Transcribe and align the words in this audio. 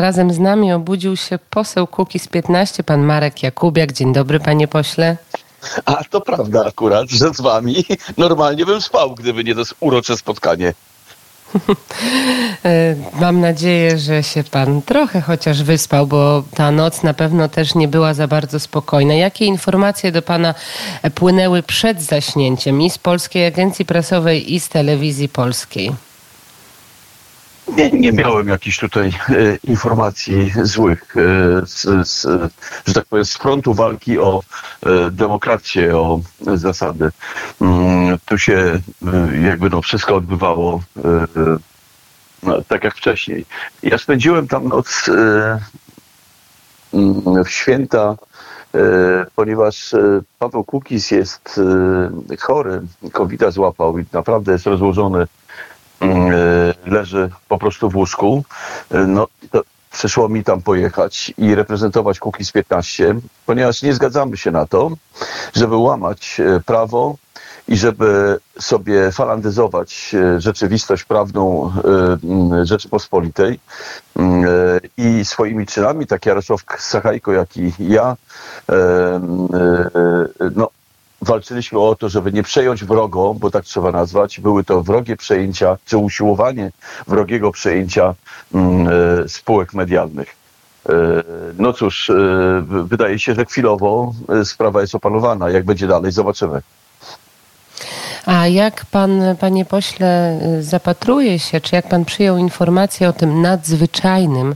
Razem 0.00 0.32
z 0.32 0.38
nami 0.38 0.72
obudził 0.72 1.16
się 1.16 1.38
poseł 1.50 1.88
z 2.18 2.28
15, 2.28 2.82
pan 2.82 3.02
Marek 3.02 3.42
Jakubiak. 3.42 3.92
Dzień 3.92 4.12
dobry, 4.12 4.40
panie 4.40 4.68
pośle. 4.68 5.16
A 5.84 6.04
to 6.04 6.20
prawda 6.20 6.64
akurat, 6.66 7.10
że 7.10 7.34
z 7.34 7.40
wami 7.40 7.84
normalnie 8.16 8.66
bym 8.66 8.80
spał, 8.80 9.14
gdyby 9.14 9.44
nie 9.44 9.54
to 9.54 9.62
urocze 9.80 10.16
spotkanie. 10.16 10.72
E, 12.64 12.96
mam 13.20 13.40
nadzieję, 13.40 13.98
że 13.98 14.22
się 14.22 14.44
pan 14.44 14.82
trochę 14.82 15.20
chociaż 15.20 15.62
wyspał, 15.62 16.06
bo 16.06 16.42
ta 16.54 16.70
noc 16.70 17.02
na 17.02 17.14
pewno 17.14 17.48
też 17.48 17.74
nie 17.74 17.88
była 17.88 18.14
za 18.14 18.28
bardzo 18.28 18.60
spokojna. 18.60 19.14
Jakie 19.14 19.44
informacje 19.44 20.12
do 20.12 20.22
pana 20.22 20.54
płynęły 21.14 21.62
przed 21.62 22.02
zaśnięciem 22.02 22.82
i 22.82 22.90
z 22.90 22.98
Polskiej 22.98 23.46
Agencji 23.46 23.84
Prasowej, 23.84 24.54
i 24.54 24.60
z 24.60 24.68
Telewizji 24.68 25.28
Polskiej? 25.28 25.92
Nie, 27.68 27.90
nie 27.90 28.12
miałem 28.12 28.48
jakichś 28.48 28.78
tutaj 28.78 29.08
e, 29.28 29.56
informacji 29.64 30.52
złych, 30.62 31.16
e, 31.16 31.66
z, 31.66 32.08
z, 32.08 32.26
że 32.86 32.94
tak 32.94 33.04
powiem, 33.04 33.24
z 33.24 33.36
frontu 33.36 33.74
walki 33.74 34.18
o 34.18 34.42
e, 34.86 35.10
demokrację, 35.10 35.96
o 35.96 36.20
zasady. 36.40 37.10
Mm, 37.60 38.18
tu 38.24 38.38
się 38.38 38.80
e, 39.06 39.40
jakby 39.42 39.70
no 39.70 39.82
wszystko 39.82 40.16
odbywało 40.16 40.82
e, 41.04 41.26
no, 42.42 42.62
tak 42.68 42.84
jak 42.84 42.94
wcześniej. 42.94 43.46
Ja 43.82 43.98
spędziłem 43.98 44.48
tam 44.48 44.68
noc 44.68 45.08
e, 45.08 45.60
mm, 46.94 47.44
w 47.44 47.50
święta, 47.50 48.16
ponieważ 49.36 49.94
Paweł 50.38 50.64
Kukis 50.64 51.10
jest 51.10 51.60
chory, 52.40 52.82
covid 53.12 53.42
złapał 53.48 53.98
i 53.98 54.04
naprawdę 54.12 54.52
jest 54.52 54.66
rozłożony 54.66 55.26
leży 56.86 57.30
po 57.48 57.58
prostu 57.58 57.90
w 57.90 57.96
łóżku. 57.96 58.44
E, 58.90 58.98
no, 58.98 59.28
przyszło 59.92 60.28
mi 60.28 60.44
tam 60.44 60.62
pojechać 60.62 61.32
i 61.38 61.54
reprezentować 61.54 62.18
Kukiz 62.18 62.52
15, 62.52 63.14
ponieważ 63.46 63.82
nie 63.82 63.94
zgadzamy 63.94 64.36
się 64.36 64.50
na 64.50 64.66
to, 64.66 64.90
żeby 65.54 65.76
łamać 65.76 66.40
e, 66.40 66.60
prawo 66.60 67.16
i 67.68 67.76
żeby 67.76 68.38
sobie 68.60 69.12
falandyzować 69.12 70.16
rzeczywistość 70.38 71.04
prawną 71.04 71.72
Rzeczypospolitej 72.62 73.60
i 74.96 75.24
swoimi 75.24 75.66
czynami, 75.66 76.06
tak 76.06 76.26
Jarosław 76.26 76.60
Sachajko, 76.78 77.32
jak 77.32 77.56
i 77.56 77.72
ja, 77.78 78.16
no, 80.56 80.68
walczyliśmy 81.22 81.78
o 81.78 81.94
to, 81.94 82.08
żeby 82.08 82.32
nie 82.32 82.42
przejąć 82.42 82.84
wrogo, 82.84 83.34
bo 83.34 83.50
tak 83.50 83.64
trzeba 83.64 83.92
nazwać, 83.92 84.40
były 84.40 84.64
to 84.64 84.82
wrogie 84.82 85.16
przejęcia, 85.16 85.78
czy 85.86 85.96
usiłowanie 85.96 86.72
wrogiego 87.06 87.52
przejęcia 87.52 88.14
mm, 88.54 88.88
e, 89.24 89.28
spółek 89.28 89.74
medialnych. 89.74 90.36
E, 90.88 90.92
no 91.58 91.72
cóż, 91.72 92.10
e, 92.10 92.14
wydaje 92.68 93.18
się, 93.18 93.34
że 93.34 93.44
chwilowo 93.44 94.12
sprawa 94.44 94.80
jest 94.80 94.94
opanowana. 94.94 95.50
Jak 95.50 95.64
będzie 95.64 95.86
dalej, 95.86 96.12
zobaczymy. 96.12 96.62
A 98.26 98.46
jak 98.46 98.86
pan, 98.86 99.22
panie 99.40 99.64
pośle, 99.64 100.40
zapatruje 100.60 101.38
się, 101.38 101.60
czy 101.60 101.76
jak 101.76 101.88
pan 101.88 102.04
przyjął 102.04 102.36
informację 102.36 103.08
o 103.08 103.12
tym 103.12 103.42
nadzwyczajnym 103.42 104.54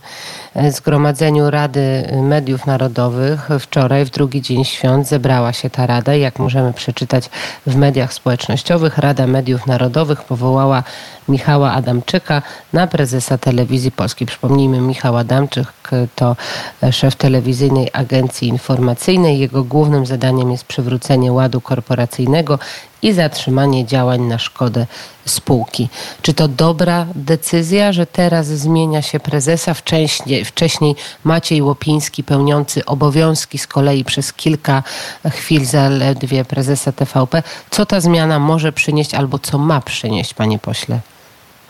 e, 0.55 0.73
zgromadzeniu 0.73 1.51
Rady 1.51 2.09
Mediów 2.23 2.67
Narodowych 2.67 3.49
wczoraj, 3.61 4.05
w 4.05 4.11
drugi 4.11 4.43
dzień 4.43 4.65
świąt, 4.65 5.09
zebrała 5.09 5.53
się 5.53 5.71
ta 5.71 5.87
rada. 5.87 6.15
Jak 6.15 6.39
możemy 6.39 6.73
przeczytać 6.73 7.31
w 7.67 7.77
mediach 7.77 8.13
społecznościowych, 8.13 8.99
Rada 8.99 9.27
Mediów 9.27 9.67
Narodowych 9.67 10.23
powołała 10.23 10.83
Michała 11.29 11.73
Adamczyka 11.73 12.43
na 12.73 12.87
prezesa 12.87 13.39
telewizji 13.39 13.93
polskiej. 13.93 14.27
Przypomnijmy, 14.27 14.81
Michał 14.81 15.17
Adamczyk 15.17 15.69
to 16.17 16.37
szef 16.91 17.17
telewizyjnej 17.17 17.89
agencji 17.93 18.49
informacyjnej. 18.49 19.39
Jego 19.39 19.65
głównym 19.65 20.07
zadaniem 20.07 20.51
jest 20.51 20.65
przywrócenie 20.65 21.33
ładu 21.33 21.61
korporacyjnego 21.61 22.59
i 23.03 23.13
zatrzymanie 23.13 23.87
działań 23.87 24.21
na 24.21 24.39
szkodę 24.39 24.87
spółki. 25.27 25.89
Czy 26.23 26.35
to 26.35 26.49
dobra 26.49 27.07
decyzja, 27.15 27.93
że 27.93 28.07
teraz 28.07 28.47
zmienia 28.47 29.03
się 29.03 29.21
prezesa? 29.21 29.75
Wcześniej, 29.75 30.45
wcześniej 30.45 30.97
Maciej 31.25 31.63
Łopiński, 31.63 32.25
pełniący 32.25 32.85
obowiązki 32.85 33.59
z 33.59 33.67
kolei 33.67 34.05
przez 34.05 34.33
kilka 34.33 34.83
chwil 35.31 35.65
zaledwie 35.65 36.45
prezesa 36.45 36.93
TVP. 36.93 37.43
Co 37.71 37.87
ta 37.87 38.01
zmiana 38.01 38.39
może 38.39 38.73
przynieść 38.73 39.15
albo 39.15 39.39
co 39.39 39.59
ma 39.59 39.81
przynieść, 39.81 40.35
panie 40.35 40.59
pośle? 40.59 41.01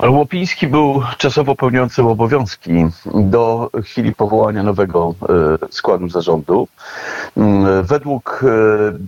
Łopiński 0.09 0.66
był 0.66 1.03
czasowo 1.19 1.55
pełniącym 1.55 2.06
obowiązki 2.06 2.87
do 3.15 3.71
chwili 3.84 4.15
powołania 4.15 4.62
nowego 4.62 5.15
e, 5.62 5.72
składu 5.72 6.09
zarządu. 6.09 6.69
Mm, 7.37 7.84
według 7.84 8.41
e, 8.44 8.49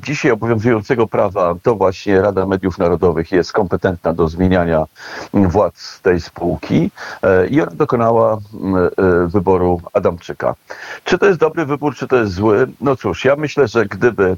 dzisiaj 0.07 0.31
obowiązującego 0.31 1.07
prawa 1.07 1.55
to 1.63 1.75
właśnie 1.75 2.23
Rada 2.23 2.47
Mediów 2.47 2.79
Narodowych 2.79 3.33
jest 3.33 3.53
kompetentna 3.53 4.13
do 4.13 4.29
zmieniania 4.29 4.85
władz 5.35 6.01
tej 6.01 6.21
spółki 6.21 6.91
e, 7.23 7.47
i 7.47 7.61
ona 7.61 7.71
dokonała 7.71 8.39
mm, 8.55 8.91
wyboru 9.29 9.81
Adamczyka. 9.93 10.55
Czy 11.05 11.19
to 11.19 11.27
jest 11.27 11.39
dobry 11.39 11.67
wybór, 11.67 11.95
czy 11.95 12.09
to 12.09 12.17
jest 12.17 12.33
zły? 12.33 12.67
No 12.81 12.97
cóż, 12.97 13.25
ja 13.25 13.37
myślę, 13.37 13.69
że 13.69 13.87
gdyby 13.87 14.37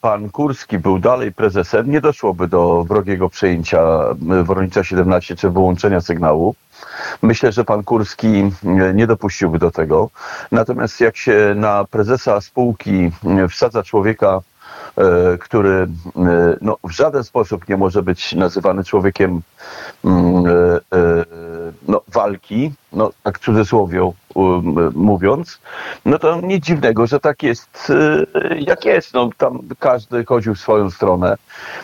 pan 0.00 0.30
Kurski 0.30 0.78
był 0.78 0.98
dalej 0.98 1.32
prezesem, 1.32 1.90
nie 1.90 2.00
doszłoby 2.00 2.48
do 2.48 2.84
wrogiego 2.84 3.28
przejęcia 3.28 3.80
e, 3.80 4.42
Woronicza 4.44 4.84
17 4.84 5.36
czy 5.36 5.50
wyłączenia 5.50 6.00
sygnału. 6.00 6.54
Myślę, 7.22 7.52
że 7.52 7.64
pan 7.64 7.84
Kurski 7.84 8.50
e, 8.64 8.94
nie 8.94 9.06
dopuściłby 9.06 9.58
do 9.58 9.70
tego. 9.70 10.10
Natomiast 10.52 11.00
jak 11.00 11.16
się 11.16 11.54
na 11.56 11.84
prezesa 11.84 12.40
spółki 12.40 13.10
wsadza 13.50 13.82
człowieka, 13.82 14.40
który 15.40 15.88
no, 16.60 16.76
w 16.84 16.90
żaden 16.90 17.24
sposób 17.24 17.68
nie 17.68 17.76
może 17.76 18.02
być 18.02 18.32
nazywany 18.32 18.84
człowiekiem 18.84 19.40
mm, 20.04 20.44
no, 21.96 22.02
walki, 22.08 22.72
no, 22.92 23.10
tak 23.22 23.38
w 23.38 23.44
cudzysłowie 23.44 24.12
um, 24.34 24.92
mówiąc, 24.94 25.60
no 26.04 26.18
to 26.18 26.40
nic 26.40 26.64
dziwnego, 26.64 27.06
że 27.06 27.20
tak 27.20 27.42
jest, 27.42 27.90
y, 27.90 28.26
jak 28.58 28.84
jest. 28.84 29.14
No, 29.14 29.30
tam 29.38 29.58
każdy 29.78 30.24
chodził 30.24 30.54
w 30.54 30.60
swoją 30.60 30.90
stronę. 30.90 31.36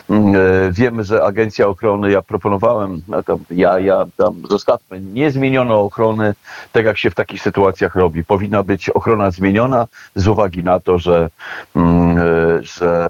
Mm, 0.09 0.35
y, 0.35 0.71
wiemy, 0.71 1.03
że 1.03 1.23
Agencja 1.23 1.67
Ochrony, 1.67 2.11
ja 2.11 2.21
proponowałem, 2.21 3.01
no 3.07 3.23
tam, 3.23 3.39
ja, 3.51 3.79
ja 3.79 4.05
tam 4.17 4.41
zostawmy, 4.49 5.01
nie 5.01 5.31
zmieniono 5.31 5.81
ochrony, 5.81 6.33
tak 6.71 6.85
jak 6.85 6.97
się 6.97 7.09
w 7.09 7.15
takich 7.15 7.41
sytuacjach 7.41 7.95
robi. 7.95 8.23
Powinna 8.23 8.63
być 8.63 8.89
ochrona 8.89 9.31
zmieniona 9.31 9.87
z 10.15 10.27
uwagi 10.27 10.63
na 10.63 10.79
to, 10.79 10.99
że, 10.99 11.29
mm, 11.75 12.17
y, 12.17 12.63
że 12.63 13.09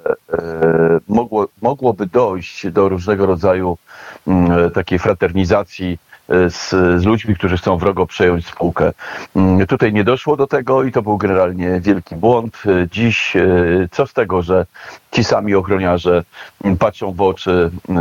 mogło, 1.08 1.48
mogłoby 1.62 2.06
dojść 2.06 2.68
do 2.72 2.90
różnego 2.90 3.26
rodzaju 3.26 3.78
mm, 4.28 4.72
takiej 4.72 5.00
fraternizacji 5.00 5.98
z, 6.30 6.70
z 7.02 7.06
ludźmi, 7.06 7.36
którzy 7.36 7.58
chcą 7.58 7.78
wrogo 7.78 8.06
przejąć 8.06 8.48
spółkę. 8.48 8.92
Mm, 9.36 9.68
tutaj 9.68 9.94
nie 9.94 10.04
doszło 10.04 10.38
do 10.38 10.48
tego 10.48 10.84
i 10.84 10.92
to 10.92 11.02
był 11.02 11.18
generalnie 11.18 11.80
wielki 11.82 12.16
błąd. 12.16 12.64
Dziś 12.92 13.36
e, 13.36 13.46
co 13.92 14.08
z 14.08 14.14
tego, 14.14 14.42
że 14.42 14.66
ci 15.12 15.24
sami 15.24 15.56
ochroniarze 15.56 16.24
patrzą 16.80 17.14
w 17.14 17.22
oczy 17.22 17.72
e, 17.90 17.94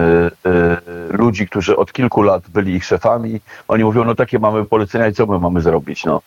e, 0.50 0.80
ludzi, 1.10 1.48
którzy 1.48 1.76
od 1.76 1.92
kilku 1.92 2.22
lat 2.22 2.42
byli 2.48 2.74
ich 2.74 2.84
szefami. 2.84 3.40
Oni 3.68 3.84
mówią, 3.84 4.04
no 4.04 4.14
takie 4.14 4.38
mamy 4.38 4.64
polecenia 4.64 5.08
i 5.08 5.12
co 5.12 5.26
my 5.26 5.38
mamy 5.38 5.60
zrobić? 5.60 6.04
No 6.04 6.22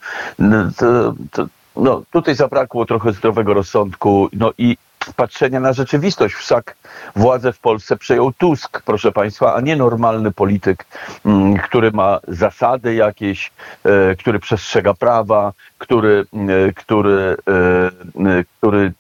to, 0.78 1.14
to, 1.32 1.46
no 1.76 2.02
tutaj 2.12 2.36
zabrakło 2.36 2.86
trochę 2.86 3.14
zdrowego 3.14 3.54
rozsądku, 3.54 4.30
no 4.34 4.52
i 4.58 4.78
patrzenia 5.14 5.60
na 5.60 5.74
rzeczywistość. 5.74 6.36
Wszak 6.36 6.76
władzę 7.16 7.54
w 7.54 7.60
Polsce 7.60 7.98
przejął 7.98 8.34
Tusk, 8.34 8.82
proszę 8.86 9.12
Państwa, 9.12 9.56
a 9.56 9.62
nie 9.62 9.76
normalny 9.76 10.32
polityk, 10.32 10.86
mm, 11.26 11.58
który 11.58 11.92
ma 11.92 12.20
zasady 12.28 12.96
jakieś, 12.96 13.52
e, 13.84 14.16
który 14.16 14.40
przestrzega 14.40 14.94
prawa, 14.94 15.54
który, 15.78 16.26
e, 16.68 16.74
który, 16.74 17.38
e, 17.48 18.44
który 18.60 18.94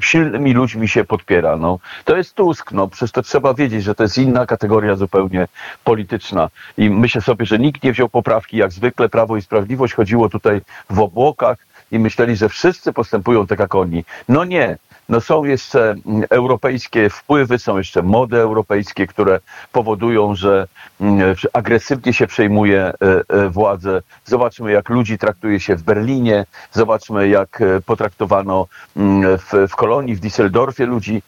silnymi 0.00 0.52
ludźmi 0.52 0.88
się 0.88 1.04
podpiera. 1.04 1.56
No, 1.56 1.78
to 2.04 2.16
jest 2.16 2.34
Tusk, 2.34 2.72
no 2.72 2.88
przecież 2.88 3.12
to 3.12 3.22
trzeba 3.22 3.54
wiedzieć, 3.54 3.84
że 3.84 3.94
to 3.94 4.02
jest 4.02 4.18
inna 4.18 4.46
kategoria 4.46 4.96
zupełnie 4.96 5.48
polityczna. 5.84 6.48
I 6.78 6.90
myślę 6.90 7.20
sobie, 7.20 7.46
że 7.46 7.58
nikt 7.58 7.82
nie 7.82 7.92
wziął 7.92 8.08
poprawki, 8.08 8.56
jak 8.56 8.72
zwykle 8.72 9.08
Prawo 9.08 9.36
i 9.36 9.42
Sprawiedliwość 9.42 9.94
chodziło 9.94 10.28
tutaj 10.28 10.60
w 10.90 11.00
obłokach 11.00 11.58
i 11.90 11.98
myśleli, 11.98 12.36
że 12.36 12.48
wszyscy 12.48 12.92
postępują 12.92 13.46
tak 13.46 13.58
jak 13.58 13.74
oni. 13.74 14.04
No 14.28 14.44
nie, 14.44 14.76
no 15.08 15.20
są 15.20 15.44
jeszcze 15.44 15.90
mm, 15.90 16.24
europejskie 16.30 17.10
wpływy, 17.10 17.58
są 17.58 17.78
jeszcze 17.78 18.02
mody 18.02 18.36
europejskie, 18.36 19.06
które 19.06 19.40
powodują, 19.72 20.34
że 20.34 20.66
mm, 21.00 21.34
agresywnie 21.52 22.12
się 22.12 22.26
przejmuje 22.26 22.80
e, 22.82 22.94
e, 23.28 23.48
władzę. 23.48 24.02
Zobaczmy, 24.24 24.72
jak 24.72 24.88
ludzi 24.88 25.18
traktuje 25.18 25.60
się 25.60 25.76
w 25.76 25.82
Berlinie, 25.82 26.44
zobaczmy, 26.72 27.28
jak 27.28 27.60
e, 27.60 27.80
potraktowano 27.80 28.66
mm, 28.96 29.38
w, 29.38 29.52
w 29.68 29.76
kolonii, 29.76 30.16
w 30.16 30.20
Düsseldorfie 30.20 30.86
ludzi 30.86 31.22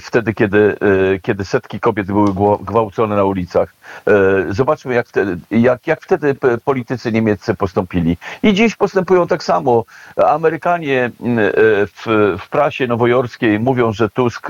wtedy, 0.00 0.34
kiedy, 0.34 0.76
kiedy 1.22 1.44
setki 1.44 1.80
kobiet 1.80 2.06
były 2.06 2.34
gwałcone 2.60 3.16
na 3.16 3.24
ulicach. 3.24 3.74
Zobaczmy, 4.50 4.94
jak 4.94 5.08
wtedy, 5.08 5.38
jak, 5.50 5.86
jak 5.86 6.00
wtedy 6.00 6.36
politycy 6.64 7.12
niemieccy 7.12 7.54
postąpili. 7.54 8.16
I 8.42 8.54
dziś 8.54 8.76
postępują 8.76 9.26
tak 9.26 9.44
samo. 9.44 9.84
Amerykanie 10.26 11.10
w, 11.96 12.36
w 12.40 12.48
prasie 12.48 12.86
nowojorskiej 13.08 13.60
mówią, 13.60 13.92
że 13.92 14.08
Tusk 14.10 14.48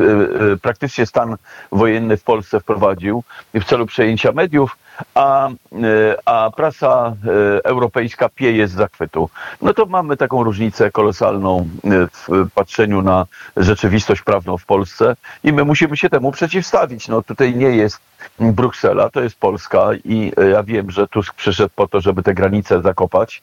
praktycznie 0.62 1.06
stan 1.06 1.36
wojenny 1.72 2.16
w 2.16 2.22
Polsce 2.22 2.60
wprowadził 2.60 3.22
w 3.54 3.64
celu 3.64 3.86
przejęcia 3.86 4.32
mediów 4.32 4.76
a, 5.14 5.48
e, 5.48 6.16
a 6.24 6.50
prasa 6.50 7.16
e, 7.26 7.64
europejska 7.64 8.28
pieje 8.28 8.68
z 8.68 8.72
zachwytu. 8.72 9.30
No 9.62 9.74
to 9.74 9.86
mamy 9.86 10.16
taką 10.16 10.44
różnicę 10.44 10.90
kolosalną 10.90 11.68
e, 11.84 11.88
w 12.12 12.50
patrzeniu 12.54 13.02
na 13.02 13.26
rzeczywistość 13.56 14.22
prawną 14.22 14.58
w 14.58 14.66
Polsce 14.66 15.16
i 15.44 15.52
my 15.52 15.64
musimy 15.64 15.96
się 15.96 16.10
temu 16.10 16.32
przeciwstawić. 16.32 17.08
No 17.08 17.22
tutaj 17.22 17.54
nie 17.56 17.68
jest 17.68 18.00
Bruksela, 18.40 19.10
to 19.10 19.20
jest 19.20 19.36
Polska 19.36 19.88
i 20.04 20.32
ja 20.52 20.62
wiem, 20.62 20.90
że 20.90 21.06
Tusk 21.06 21.34
przyszedł 21.34 21.70
po 21.76 21.88
to, 21.88 22.00
żeby 22.00 22.22
te 22.22 22.34
granice 22.34 22.82
zakopać, 22.82 23.42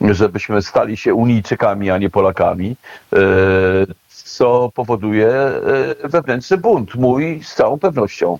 żebyśmy 0.00 0.62
stali 0.62 0.96
się 0.96 1.14
Unijczykami, 1.14 1.90
a 1.90 1.98
nie 1.98 2.10
Polakami 2.10 2.76
co 4.08 4.70
powoduje 4.74 5.52
wewnętrzny 6.04 6.56
bunt. 6.56 6.94
Mój 6.94 7.44
z 7.44 7.54
całą 7.54 7.78
pewnością. 7.78 8.38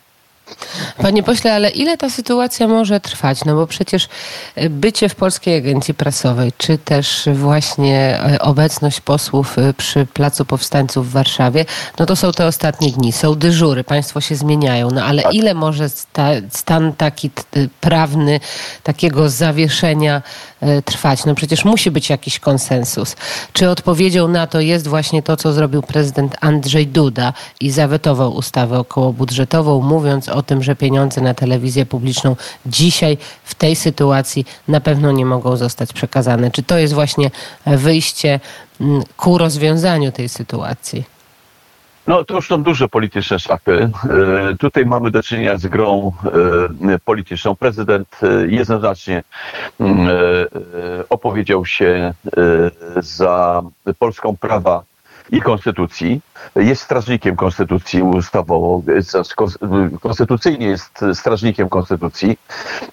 Panie 1.02 1.22
pośle, 1.22 1.54
ale 1.54 1.70
ile 1.70 1.96
ta 1.96 2.10
sytuacja 2.10 2.68
może 2.68 3.00
trwać? 3.00 3.44
No 3.44 3.54
bo 3.54 3.66
przecież 3.66 4.08
e, 4.54 4.70
bycie 4.70 5.08
w 5.08 5.14
Polskiej 5.14 5.56
Agencji 5.56 5.94
Prasowej, 5.94 6.52
czy 6.58 6.78
też 6.78 7.28
właśnie 7.34 8.20
e, 8.22 8.38
obecność 8.38 9.00
posłów 9.00 9.58
e, 9.58 9.74
przy 9.74 10.06
Placu 10.06 10.44
Powstańców 10.44 11.08
w 11.08 11.12
Warszawie, 11.12 11.64
no 11.98 12.06
to 12.06 12.16
są 12.16 12.32
te 12.32 12.46
ostatnie 12.46 12.90
dni, 12.90 13.12
są 13.12 13.34
dyżury, 13.34 13.84
państwo 13.84 14.20
się 14.20 14.36
zmieniają, 14.36 14.90
no 14.90 15.04
ale 15.04 15.22
tak. 15.22 15.34
ile 15.34 15.54
może 15.54 15.88
sta, 15.88 16.28
stan 16.50 16.92
taki 16.92 17.30
prawny, 17.80 18.40
takiego 18.82 19.28
zawieszenia 19.28 20.22
trwać? 20.84 21.24
No 21.24 21.34
przecież 21.34 21.64
musi 21.64 21.90
być 21.90 22.10
jakiś 22.10 22.38
konsensus. 22.38 23.16
Czy 23.52 23.70
odpowiedzią 23.70 24.28
na 24.28 24.46
to 24.46 24.60
jest 24.60 24.88
właśnie 24.88 25.22
to, 25.22 25.36
co 25.36 25.52
zrobił 25.52 25.82
prezydent 25.82 26.36
Andrzej 26.40 26.86
Duda 26.86 27.32
i 27.60 27.70
zawetował 27.70 28.34
ustawę 28.34 28.78
okołobudżetową, 28.78 29.82
mówiąc 29.82 30.28
o 30.28 30.42
tym, 30.42 30.62
że 30.62 30.76
pieniądze 30.76 31.20
na 31.20 31.34
telewizję 31.34 31.86
publiczną 31.86 32.36
dzisiaj 32.66 33.18
w 33.44 33.54
tej 33.54 33.76
sytuacji 33.76 34.46
na 34.68 34.80
pewno 34.80 35.12
nie 35.12 35.26
mogą 35.26 35.56
zostać 35.56 35.92
przekazane. 35.92 36.50
Czy 36.50 36.62
to 36.62 36.78
jest 36.78 36.94
właśnie 36.94 37.30
wyjście 37.66 38.40
mm, 38.80 39.02
ku 39.16 39.38
rozwiązaniu 39.38 40.12
tej 40.12 40.28
sytuacji? 40.28 41.17
No 42.08 42.24
to 42.24 42.34
już 42.34 42.48
są 42.48 42.62
duże 42.62 42.88
polityczne 42.88 43.38
szachy. 43.38 43.90
E, 44.52 44.56
tutaj 44.56 44.86
mamy 44.86 45.10
do 45.10 45.22
czynienia 45.22 45.58
z 45.58 45.66
grą 45.66 46.12
e, 46.88 46.98
polityczną. 46.98 47.56
Prezydent 47.56 48.20
e, 48.22 48.46
jednoznacznie 48.46 49.22
opowiedział 51.08 51.66
się 51.66 52.14
za 52.96 53.62
polską 53.98 54.36
prawa 54.36 54.82
i 55.30 55.40
konstytucji. 55.40 56.20
Jest 56.56 56.82
strażnikiem 56.82 57.36
konstytucji 57.36 58.02
ustawowo, 58.02 58.82
konstytucyjnie 60.00 60.66
jest 60.66 61.04
strażnikiem 61.14 61.68
konstytucji, 61.68 62.38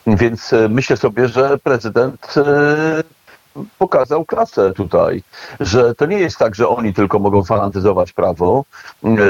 więc 0.07 0.55
myślę 0.69 0.97
sobie, 0.97 1.27
że 1.27 1.57
prezydent 1.57 2.35
pokazał 3.77 4.25
klasę 4.25 4.73
tutaj, 4.73 5.23
że 5.59 5.95
to 5.95 6.05
nie 6.05 6.19
jest 6.19 6.37
tak, 6.37 6.55
że 6.55 6.67
oni 6.67 6.93
tylko 6.93 7.19
mogą 7.19 7.43
fanatyzować 7.43 8.13
prawo, 8.13 8.65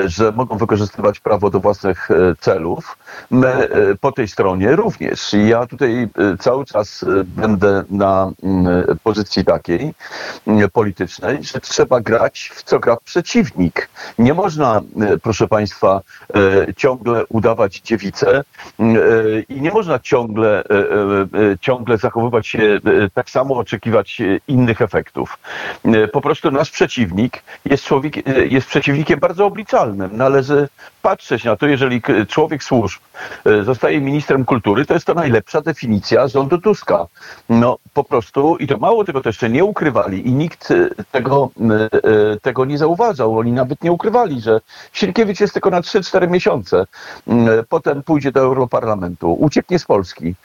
że 0.06 0.31
mogą 0.31 0.57
wykorzystywać 0.57 1.19
prawo 1.19 1.50
do 1.50 1.60
własnych 1.60 2.12
e, 2.12 2.16
celów. 2.39 2.98
My 3.31 3.48
e, 3.48 3.69
po 4.01 4.12
tej 4.12 4.27
stronie 4.27 4.75
również. 4.75 5.33
Ja 5.33 5.68
tutaj 5.68 6.04
e, 6.04 6.38
cały 6.38 6.66
czas 6.66 7.06
będę 7.25 7.83
na 7.89 8.31
mm, 8.44 8.98
pozycji 9.04 9.45
takiej 9.45 9.94
mm, 10.48 10.69
politycznej, 10.69 11.44
że 11.44 11.60
trzeba 11.60 12.01
grać 12.01 12.51
w 12.54 12.63
co 12.63 12.80
gra 12.80 12.98
przeciwnik. 13.04 13.89
Nie 14.19 14.33
można, 14.33 14.81
proszę 15.24 15.48
Państwa, 15.48 16.01
ciągle 16.77 17.25
udawać 17.30 17.80
dziewicę 17.80 18.44
mm, 18.80 18.98
i 19.50 19.62
nie 19.62 19.72
można 19.72 20.00
ciągle, 20.00 20.63
ciągle 21.62 21.98
zachowywać 21.98 22.48
się 22.48 22.80
tak 23.13 23.30
samo, 23.30 23.56
oczekiwać 23.56 24.14
innych 24.47 24.81
efektów. 24.81 25.39
E, 25.85 26.07
po 26.07 26.21
prostu 26.21 26.51
nasz 26.51 26.71
przeciwnik 26.71 27.44
jest, 27.65 27.83
człowiek, 27.83 28.17
e, 28.17 28.45
jest 28.45 28.67
przeciwnikiem 28.67 29.19
bardzo 29.19 29.45
obliczalnym. 29.45 30.17
Należy 30.17 30.67
patrzeć 31.06 31.44
na 31.44 31.56
to, 31.56 31.68
jeżeli 31.68 32.02
człowiek 32.28 32.63
służb 32.63 33.02
e, 33.46 33.63
zostaje 33.63 34.02
ministrem 34.02 34.46
kultury, 34.46 34.86
to 34.86 34.94
jest 34.94 35.06
to 35.06 35.13
najlepsza 35.13 35.62
definicja 35.62 36.28
rządu 36.28 36.57
Tuska. 36.57 37.06
No 37.50 37.78
po 37.94 38.04
prostu, 38.04 38.57
i 38.57 38.68
to 38.68 38.78
mało 38.78 39.04
tego 39.04 39.22
to 39.22 39.30
jeszcze 39.30 39.50
nie 39.50 39.63
ukrywali 39.63 40.28
i 40.28 40.31
nikt 40.31 40.74
tego, 41.12 41.50
tego 42.42 42.66
nie 42.66 42.78
zauważał. 42.78 43.38
Oni 43.38 43.52
nawet 43.52 43.84
nie 43.84 43.92
ukrywali, 43.92 44.42
że 44.42 44.62
Sienkiewicz 44.94 45.40
jest 45.40 45.54
tylko 45.54 45.69
na 45.69 45.81
3-4 45.81 46.30
miesiące. 46.30 46.86
Potem 47.69 48.04
pójdzie 48.04 48.31
do 48.31 48.40
Europarlamentu, 48.40 49.34
ucieknie 49.34 49.80
z 49.80 49.86
Polski. 49.86 50.36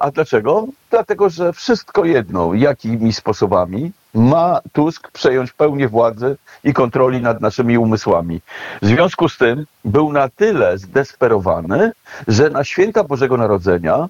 A 0.00 0.10
dlaczego? 0.10 0.66
Dlatego, 0.90 1.30
że 1.30 1.52
wszystko 1.52 2.04
jedno, 2.04 2.54
jakimi 2.54 3.12
sposobami 3.12 3.92
ma 4.16 4.60
Tusk 4.72 5.10
przejąć 5.10 5.52
pełnię 5.52 5.88
władzy 5.88 6.36
i 6.64 6.72
kontroli 6.72 7.20
nad 7.20 7.40
naszymi 7.40 7.78
umysłami. 7.78 8.40
W 8.82 8.86
związku 8.86 9.28
z 9.28 9.38
tym 9.38 9.66
był 9.84 10.12
na 10.12 10.28
tyle 10.28 10.78
zdesperowany, 10.78 11.92
że 12.28 12.50
na 12.50 12.64
święta 12.64 13.04
Bożego 13.04 13.36
Narodzenia 13.36 14.08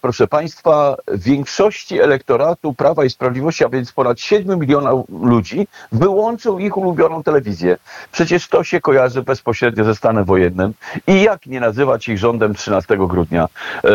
proszę 0.00 0.26
Państwa, 0.26 0.96
większości 1.14 2.00
elektoratu 2.00 2.74
Prawa 2.74 3.04
i 3.04 3.10
Sprawiedliwości, 3.10 3.64
a 3.64 3.68
więc 3.68 3.92
ponad 3.92 4.20
7 4.20 4.58
milionów 4.58 5.06
ludzi, 5.22 5.68
wyłączył 5.92 6.58
ich 6.58 6.76
ulubioną 6.76 7.22
telewizję. 7.22 7.76
Przecież 8.12 8.48
to 8.48 8.64
się 8.64 8.80
kojarzy 8.80 9.22
bezpośrednio 9.22 9.84
ze 9.84 9.94
stanem 9.94 10.24
wojennym. 10.24 10.74
I 11.06 11.22
jak 11.22 11.46
nie 11.46 11.60
nazywać 11.60 12.08
ich 12.08 12.18
rządem 12.18 12.54
13 12.54 12.96
grudnia? 12.96 13.48
E, 13.84 13.88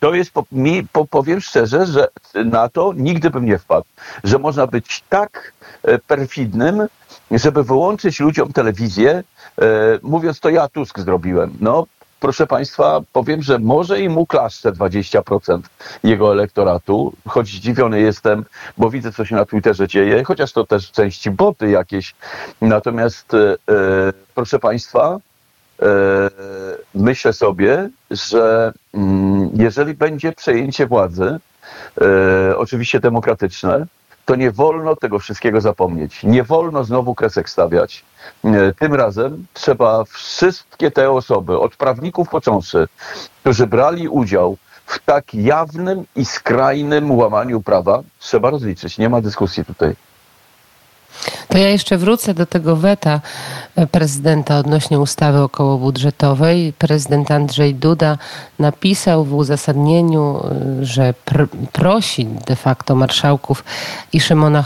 to 0.00 0.14
jest, 0.14 0.32
mi, 0.52 0.86
powiem 1.10 1.40
szczerze, 1.40 1.86
że 1.86 2.08
na 2.44 2.68
to 2.68 2.92
nigdy 2.96 3.30
bym 3.30 3.44
nie 3.44 3.58
wpadł, 3.58 3.86
że 4.24 4.38
można 4.38 4.66
być 4.66 5.04
tak 5.08 5.52
e, 5.82 5.98
perfidnym, 5.98 6.86
żeby 7.30 7.64
wyłączyć 7.64 8.20
ludziom 8.20 8.52
telewizję, 8.52 9.22
mówiąc 10.02 10.40
to 10.40 10.48
ja 10.48 10.68
Tusk 10.68 10.98
zrobiłem. 10.98 11.56
No, 11.60 11.86
proszę 12.20 12.46
Państwa, 12.46 13.00
powiem, 13.12 13.42
że 13.42 13.58
może 13.58 14.00
i 14.00 14.08
mu 14.08 14.26
klaszcze 14.26 14.72
20% 14.72 15.60
jego 16.04 16.32
elektoratu, 16.32 17.12
choć 17.28 17.48
zdziwiony 17.48 18.00
jestem, 18.00 18.44
bo 18.78 18.90
widzę, 18.90 19.12
co 19.12 19.24
się 19.24 19.34
na 19.34 19.44
Twitterze 19.44 19.88
dzieje, 19.88 20.24
chociaż 20.24 20.52
to 20.52 20.66
też 20.66 20.88
w 20.88 20.92
części 20.92 21.30
boty 21.30 21.70
jakieś. 21.70 22.14
Natomiast, 22.60 23.34
e, 23.34 23.56
proszę 24.34 24.58
Państwa, 24.58 25.18
e, 25.82 25.86
myślę 26.94 27.32
sobie, 27.32 27.88
że 28.10 28.72
mm, 28.94 29.50
jeżeli 29.54 29.94
będzie 29.94 30.32
przejęcie 30.32 30.86
władzy, 30.86 31.38
e, 32.00 32.56
oczywiście 32.56 33.00
demokratyczne, 33.00 33.86
to 34.24 34.36
nie 34.36 34.50
wolno 34.50 34.96
tego 34.96 35.18
wszystkiego 35.18 35.60
zapomnieć. 35.60 36.22
Nie 36.22 36.44
wolno 36.44 36.84
znowu 36.84 37.14
kresek 37.14 37.50
stawiać. 37.50 38.04
E, 38.44 38.72
tym 38.72 38.94
razem 38.94 39.46
trzeba 39.52 40.04
wszystkie 40.04 40.90
te 40.90 41.10
osoby, 41.10 41.58
od 41.58 41.76
prawników 41.76 42.28
począwszy, 42.28 42.88
którzy 43.40 43.66
brali 43.66 44.08
udział 44.08 44.56
w 44.86 44.98
tak 44.98 45.34
jawnym 45.34 46.04
i 46.16 46.24
skrajnym 46.24 47.10
łamaniu 47.10 47.60
prawa, 47.60 48.02
trzeba 48.18 48.50
rozliczyć. 48.50 48.98
Nie 48.98 49.08
ma 49.08 49.20
dyskusji 49.20 49.64
tutaj. 49.64 49.94
To 51.48 51.58
ja 51.58 51.68
jeszcze 51.68 51.98
wrócę 51.98 52.34
do 52.34 52.46
tego 52.46 52.76
weta 52.76 53.20
e, 53.76 53.86
prezydenta 53.86 54.58
odnośnie 54.58 55.00
ustawy 55.00 55.40
okołobudżetowej. 55.40 56.72
Prezydent 56.78 57.30
Andrzej 57.30 57.74
Duda 57.74 58.18
napisał 58.58 59.24
w 59.24 59.34
uzasadnieniu, 59.34 60.40
e, 60.80 60.84
że 60.84 61.14
pr 61.24 61.48
prosi 61.72 62.26
de 62.26 62.56
facto 62.56 62.94
marszałków 62.94 63.64
i 64.12 64.20
Szymona 64.20 64.62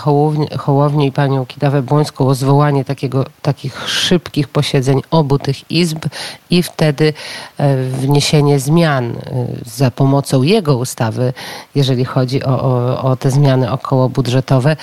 Hołownię, 0.59 1.07
i 1.07 1.13
panią 1.13 1.47
Kidawę 1.47 1.83
Błońską 1.83 2.27
o 2.27 2.35
zwołanie 2.35 2.85
takiego, 2.85 3.25
takich 3.43 3.89
szybkich 3.89 4.49
posiedzeń 4.49 5.03
obu 5.11 5.39
tych 5.39 5.71
izb 5.71 6.07
i 6.51 6.63
wtedy 6.63 7.13
e, 7.59 7.77
wniesienie 7.85 8.61
zmian 8.61 9.17
za 9.67 9.91
pomocą 9.91 10.43
jego 10.43 10.77
ustawy, 10.77 11.33
jeżeli 11.75 12.05
chodzi 12.05 12.45
o, 12.45 12.63
o, 12.63 13.03
o 13.03 13.17
te 13.17 13.31
zmiany 13.31 13.71
okołobudżetowe. 13.73 14.77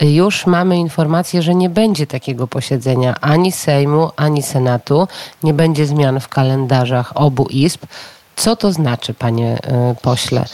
Już 0.00 0.46
mamy 0.46 0.78
informację, 0.78 1.05
że 1.42 1.54
nie 1.54 1.70
będzie 1.70 2.06
takiego 2.06 2.46
posiedzenia 2.46 3.14
ani 3.20 3.52
Sejmu, 3.52 4.10
ani 4.16 4.42
Senatu, 4.42 5.08
nie 5.42 5.54
będzie 5.54 5.86
zmian 5.86 6.20
w 6.20 6.28
kalendarzach 6.28 7.12
obu 7.14 7.46
izb. 7.50 7.80
Co 8.36 8.56
to 8.56 8.72
znaczy, 8.72 9.14
panie 9.14 9.58
pośle, 10.02 10.44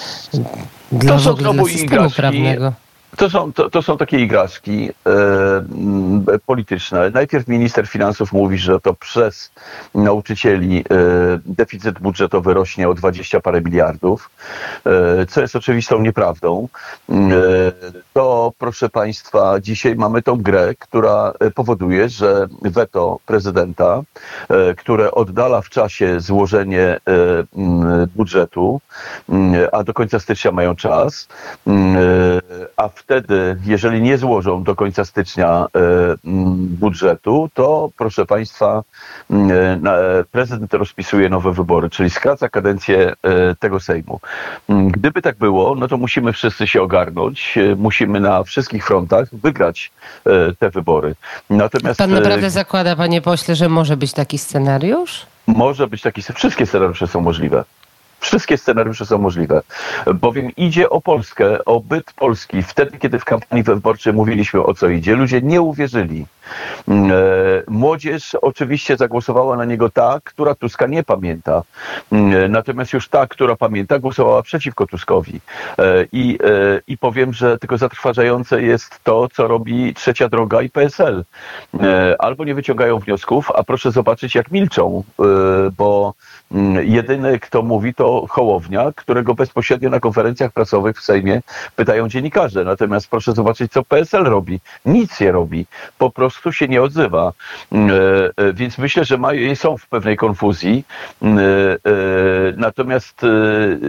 dla, 0.93 1.15
to 1.15 1.21
są 1.21 1.35
dla 1.35 1.53
systemu 1.65 2.11
prawnego? 2.11 2.73
To 3.17 3.31
są, 3.31 3.53
to, 3.53 3.71
to 3.71 3.83
są 3.83 3.97
takie 3.99 4.21
igraszki 4.21 4.91
e, 4.91 6.39
polityczne. 6.47 7.11
Najpierw 7.11 7.49
minister 7.49 7.87
finansów 7.87 8.33
mówi, 8.33 8.59
że 8.59 8.81
to 8.81 8.95
przez 8.95 9.51
nauczycieli 9.95 10.79
e, 10.79 10.85
deficyt 11.47 11.99
budżetowy 11.99 12.55
rośnie 12.55 12.89
o 12.89 12.95
20 12.95 13.41
parę 13.41 13.61
miliardów, 13.61 14.31
e, 14.87 15.27
co 15.27 15.41
jest 15.41 15.57
oczywistą 15.57 16.01
nieprawdą. 16.01 16.69
E, 17.11 17.15
to, 18.13 18.53
proszę 18.59 18.89
Państwa, 18.89 19.61
dzisiaj 19.61 19.97
mamy 19.97 20.23
tą 20.23 20.43
grę, 20.43 20.75
która 20.79 21.33
powoduje, 21.55 22.09
że 22.09 22.47
weto 22.63 23.19
prezydenta, 23.27 24.03
e, 24.49 24.75
które 24.75 25.11
oddala 25.11 25.61
w 25.61 25.69
czasie 25.69 26.21
złożenie 26.21 26.83
e, 26.83 27.01
budżetu, 28.17 28.81
a 29.73 29.85
do 29.85 29.95
końca 29.95 30.19
stycznia 30.19 30.53
mają 30.53 30.77
czas, 30.77 31.29
a 32.77 32.89
w 32.89 33.02
wtedy, 33.03 33.57
jeżeli 33.65 34.03
nie 34.03 34.19
złożą 34.19 34.63
do 34.63 34.77
końca 34.77 35.05
stycznia 35.05 35.49
e, 35.49 35.69
budżetu, 36.55 37.51
to 37.55 37.91
proszę 37.97 38.27
Państwa, 38.27 38.83
e, 39.31 40.25
prezydent 40.31 40.75
rozpisuje 40.75 41.29
nowe 41.29 41.53
wybory, 41.53 41.91
czyli 41.91 42.11
skraca 42.11 42.49
kadencję 42.49 43.13
e, 43.23 43.55
tego 43.55 43.81
Sejmu. 43.81 44.21
Gdyby 44.69 45.23
tak 45.23 45.37
było, 45.37 45.75
no 45.75 45.89
to 45.89 45.97
musimy 45.97 46.33
wszyscy 46.33 46.67
się 46.67 46.83
ogarnąć, 46.83 47.59
musimy 47.77 48.21
na 48.21 48.43
wszystkich 48.43 48.87
frontach 48.87 49.29
wygrać 49.33 49.91
te 50.59 50.71
wybory. 50.71 51.15
Natomiast 51.51 51.99
Pan 51.99 52.11
naprawdę 52.11 52.51
zakłada, 52.51 52.97
panie 52.97 53.21
pośle, 53.21 53.55
że 53.55 53.69
może 53.69 53.97
być 53.97 54.13
taki 54.13 54.39
scenariusz? 54.39 55.27
Może 55.47 55.87
być 55.87 56.03
taki, 56.03 56.23
wszystkie 56.23 56.67
scenariusze 56.67 57.07
są 57.07 57.21
możliwe. 57.21 57.65
Wszystkie 58.23 58.59
scenariusze 58.59 59.07
są 59.07 59.19
możliwe, 59.19 59.63
bowiem 60.15 60.51
idzie 60.57 60.91
o 60.91 61.01
Polskę, 61.01 61.65
o 61.65 61.81
byt 61.81 62.13
Polski. 62.13 62.63
Wtedy, 62.63 62.99
kiedy 62.99 63.19
w 63.19 63.25
kampanii 63.25 63.65
wyborczej 63.65 64.13
mówiliśmy 64.13 64.63
o 64.63 64.75
co 64.75 64.89
idzie, 64.89 65.17
ludzie 65.17 65.43
nie 65.43 65.61
uwierzyli. 65.61 66.27
Mm, 66.89 67.11
e, 67.11 67.15
młodzież 67.69 68.35
oczywiście 68.35 68.97
zagłosowała 68.97 69.57
na 69.57 69.65
niego 69.65 69.91
ta, 69.91 70.21
która 70.25 70.55
Tuska 70.55 70.87
nie 70.87 71.03
pamięta. 71.03 71.63
Mm, 72.13 72.45
e, 72.45 72.49
natomiast 72.49 72.93
już 72.93 73.09
ta, 73.09 73.27
która 73.27 73.57
pamięta, 73.57 73.99
głosowała 73.99 74.43
przeciwko 74.43 74.87
Tuskowi. 74.87 75.41
E, 75.79 76.07
I, 76.13 76.39
i 76.87 76.99
powiem, 76.99 77.33
że 77.33 77.59
tylko 77.59 77.79
zatrważające 77.79 78.63
jest 78.63 79.01
to, 79.05 79.29
co 79.29 79.49
robi 79.49 79.95
Trzecia 79.95 80.29
Droga 80.29 80.63
i 80.63 80.71
PSL. 80.71 81.25
Albo 82.19 82.45
nie 82.45 82.55
wyciągają 82.55 82.99
wniosków, 82.99 83.51
a 83.51 83.63
proszę 83.65 83.93
zobaczyć, 83.93 84.35
jak 84.35 84.51
milczą, 84.51 85.03
bo 85.77 86.15
jedyny, 86.83 87.39
kto 87.39 87.63
mówi, 87.63 87.95
to 87.95 88.27
Hołownia, 88.29 88.93
którego 88.97 89.35
bezpośrednio 89.35 89.91
na 89.91 90.01
konferencjach 90.01 90.53
prasowych 90.53 90.99
w 90.99 91.03
Sejmie 91.03 91.43
pytają 91.77 92.09
dziennikarze. 92.09 92.65
Natomiast 92.65 93.11
proszę 93.11 93.33
zobaczyć, 93.33 93.73
co 93.73 93.83
PSL 93.83 94.25
robi. 94.25 94.61
Nic 94.85 95.21
nie 95.21 95.33
robi. 95.33 95.67
Po 95.99 96.11
prostu 96.11 96.33
prostu 96.43 96.53
się 96.53 96.69
nie 96.69 96.83
odzywa. 96.83 97.33
Mm, 97.73 97.91
e, 97.91 97.95
e, 98.37 98.53
więc 98.53 98.79
myślę, 98.79 99.05
że 99.05 99.19
mają, 99.19 99.55
są 99.55 99.77
w 99.77 99.87
pewnej 99.87 100.17
konfuzji. 100.17 100.85
Mm, 101.23 101.39
e, 101.39 101.43
natomiast 102.57 103.21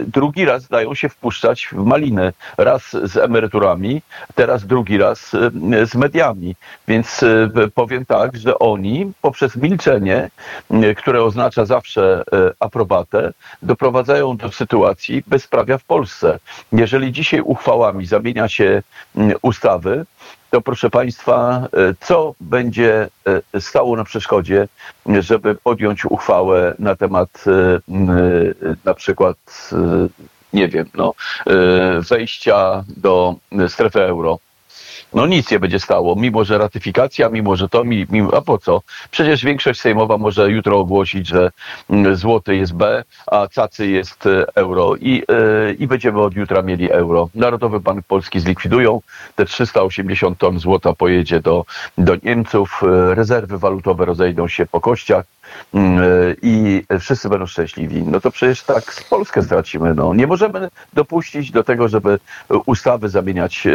drugi 0.06 0.44
raz 0.44 0.68
dają 0.68 0.94
się 0.94 1.08
wpuszczać 1.08 1.68
w 1.72 1.84
maliny. 1.84 2.32
Raz 2.58 2.82
z 3.02 3.16
emeryturami, 3.16 4.02
teraz 4.34 4.66
drugi 4.66 4.98
raz 4.98 5.30
z 5.84 5.94
mediami. 5.94 6.54
Więc 6.88 7.24
powiem 7.74 8.06
tak, 8.06 8.36
że 8.36 8.58
oni 8.58 9.12
poprzez 9.22 9.56
milczenie, 9.56 10.30
które 10.96 11.22
oznacza 11.22 11.64
zawsze 11.64 12.24
aprobatę, 12.60 13.32
doprowadzają 13.62 14.36
do 14.36 14.52
sytuacji 14.52 15.22
bezprawia 15.26 15.78
w 15.78 15.84
Polsce. 15.84 16.38
Jeżeli 16.72 17.12
dzisiaj 17.12 17.40
uchwałami 17.40 18.06
zamienia 18.06 18.48
się 18.48 18.82
ustawy, 19.42 20.06
to 20.54 20.60
proszę 20.60 20.90
Państwa, 20.90 21.68
e, 21.72 21.94
co 22.00 22.34
będzie 22.40 23.08
e, 23.54 23.60
stało 23.60 23.96
na 23.96 24.04
przeszkodzie, 24.04 24.68
żeby 25.06 25.54
podjąć 25.54 26.04
uchwałę 26.04 26.74
na 26.78 26.96
temat 26.96 27.44
e, 27.46 27.80
na 28.84 28.94
przykład, 28.94 29.36
nie 30.52 30.68
wiem, 30.68 30.86
no, 30.94 31.14
wejścia 32.10 32.84
do 32.96 33.34
strefy 33.68 34.00
euro 34.02 34.38
no 35.14 35.26
nic 35.26 35.50
nie 35.50 35.60
będzie 35.60 35.80
stało, 35.80 36.16
mimo 36.16 36.44
że 36.44 36.58
ratyfikacja, 36.58 37.28
mimo 37.28 37.56
że 37.56 37.68
to, 37.68 37.84
mimo, 37.84 38.34
a 38.36 38.40
po 38.40 38.58
co? 38.58 38.82
Przecież 39.10 39.44
większość 39.44 39.80
sejmowa 39.80 40.18
może 40.18 40.50
jutro 40.50 40.78
ogłosić, 40.78 41.26
że 41.26 41.50
mm, 41.90 42.16
złoty 42.16 42.56
jest 42.56 42.74
B, 42.74 43.04
a 43.26 43.48
cacy 43.48 43.86
jest 43.86 44.26
e, 44.26 44.46
euro 44.54 44.96
i, 44.96 45.22
yy, 45.28 45.76
i 45.78 45.86
będziemy 45.86 46.20
od 46.20 46.36
jutra 46.36 46.62
mieli 46.62 46.90
euro. 46.90 47.28
Narodowy 47.34 47.80
Bank 47.80 48.06
Polski 48.06 48.40
zlikwidują, 48.40 49.00
te 49.36 49.44
380 49.44 50.38
ton 50.38 50.58
złota 50.58 50.92
pojedzie 50.92 51.40
do, 51.40 51.64
do 51.98 52.16
Niemców, 52.22 52.82
e, 52.82 53.14
rezerwy 53.14 53.58
walutowe 53.58 54.04
rozejdą 54.04 54.48
się 54.48 54.66
po 54.66 54.80
kościach 54.80 55.24
mm, 55.74 56.02
i 56.42 56.84
wszyscy 57.00 57.28
będą 57.28 57.46
szczęśliwi. 57.46 58.02
No 58.02 58.20
to 58.20 58.30
przecież 58.30 58.62
tak 58.62 59.04
Polskę 59.10 59.42
stracimy. 59.42 59.94
No. 59.94 60.14
Nie 60.14 60.26
możemy 60.26 60.68
dopuścić 60.92 61.50
do 61.50 61.64
tego, 61.64 61.88
żeby 61.88 62.18
ustawy 62.66 63.08
zamieniać 63.08 63.68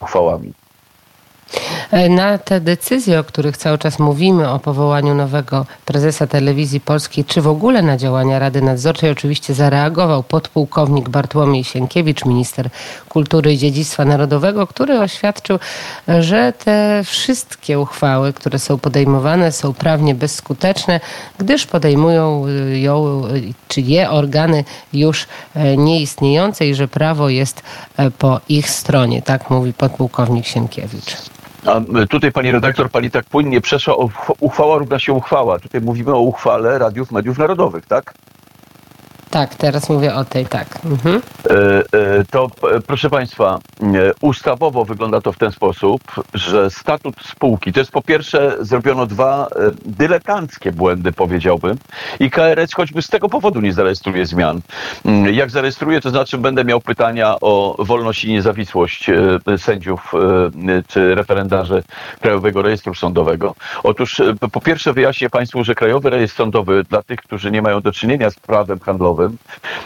uchwałami. 0.00 0.52
E, 1.90 2.08
na 2.08 2.38
te 2.38 2.60
decyzje, 2.60 3.20
o 3.20 3.24
których 3.24 3.56
cały 3.56 3.78
czas 3.78 3.98
mówimy, 3.98 4.50
o 4.50 4.58
powołaniu 4.58 5.14
nowego 5.14 5.66
prezesa 5.84 6.26
telewizji 6.26 6.80
polskiej, 6.80 7.24
czy 7.24 7.42
w 7.42 7.48
ogóle 7.48 7.82
na 7.82 7.96
działania 7.96 8.38
Rady 8.38 8.62
Nadzorczej, 8.62 9.10
oczywiście 9.10 9.54
zareagował 9.54 10.22
podpułkownik 10.22 11.08
Bartłomiej 11.08 11.64
Sienkiewicz, 11.64 12.24
minister 12.24 12.68
kultury 13.08 13.52
i 13.52 13.58
dziedzictwa 13.58 14.04
narodowego, 14.04 14.66
który 14.66 15.00
oświadczył, 15.00 15.58
że 16.20 16.52
te 16.52 17.02
wszystkie 17.04 17.80
uchwały, 17.80 18.32
które 18.32 18.58
są 18.58 18.78
podejmowane, 18.78 19.52
są 19.52 19.74
prawnie 19.74 20.14
bezskuteczne, 20.14 21.00
gdyż 21.38 21.66
podejmują 21.66 22.46
ją, 22.72 23.22
czy 23.68 23.80
je 23.80 24.10
organy 24.10 24.64
już 24.92 25.26
e, 25.54 25.76
nieistniejące 25.76 26.66
i 26.66 26.74
że 26.74 26.88
prawo 26.88 27.28
jest 27.28 27.62
e, 27.96 28.10
po 28.10 28.40
ich 28.48 28.70
stronie. 28.70 29.22
Tak 29.22 29.50
mówi 29.50 29.72
podpułkownik 29.72 30.46
Sienkiewicz. 30.46 31.16
A 31.66 32.06
tutaj 32.06 32.32
pani 32.32 32.52
redaktor, 32.52 32.90
pani 32.90 33.10
tak 33.10 33.24
płynnie 33.24 33.60
przeszła, 33.60 33.94
uchwała 34.40 34.78
równa 34.78 34.98
się 34.98 35.12
uchwała. 35.12 35.58
Tutaj 35.58 35.80
mówimy 35.80 36.14
o 36.14 36.20
uchwale 36.20 36.78
Radiów 36.78 37.10
Mediów 37.10 37.38
Narodowych, 37.38 37.86
tak? 37.86 38.14
Tak, 39.34 39.54
teraz 39.54 39.88
mówię 39.88 40.14
o 40.14 40.24
tej, 40.24 40.46
tak. 40.46 40.66
Mhm. 40.84 41.22
E, 41.50 41.50
e, 41.50 42.24
to 42.30 42.50
e, 42.76 42.80
proszę 42.80 43.10
Państwa, 43.10 43.58
ustawowo 44.20 44.84
wygląda 44.84 45.20
to 45.20 45.32
w 45.32 45.38
ten 45.38 45.52
sposób, 45.52 46.02
że 46.34 46.70
statut 46.70 47.14
spółki, 47.22 47.72
to 47.72 47.80
jest 47.80 47.90
po 47.90 48.02
pierwsze 48.02 48.56
zrobiono 48.60 49.06
dwa 49.06 49.48
dyletanckie 49.84 50.72
błędy, 50.72 51.12
powiedziałbym, 51.12 51.78
i 52.20 52.30
KRS 52.30 52.74
choćby 52.74 53.02
z 53.02 53.08
tego 53.08 53.28
powodu 53.28 53.60
nie 53.60 53.72
zarejestruje 53.72 54.26
zmian. 54.26 54.60
Mm, 55.04 55.34
jak 55.34 55.50
zarejestruje, 55.50 56.00
to 56.00 56.10
znaczy 56.10 56.38
będę 56.38 56.64
miał 56.64 56.80
pytania 56.80 57.36
o 57.40 57.76
wolność 57.78 58.24
i 58.24 58.32
niezawisłość 58.32 59.10
sędziów 59.58 60.12
czy 60.88 61.14
referendarzy 61.14 61.82
Krajowego 62.20 62.62
Rejestru 62.62 62.94
Sądowego. 62.94 63.54
Otóż 63.82 64.22
po 64.52 64.60
pierwsze 64.60 64.92
wyjaśnię 64.92 65.30
Państwu, 65.30 65.64
że 65.64 65.74
Krajowy 65.74 66.10
Rejestr 66.10 66.36
Sądowy 66.36 66.84
dla 66.90 67.02
tych, 67.02 67.18
którzy 67.20 67.50
nie 67.50 67.62
mają 67.62 67.80
do 67.80 67.92
czynienia 67.92 68.30
z 68.30 68.34
prawem 68.34 68.80
handlowym, 68.80 69.23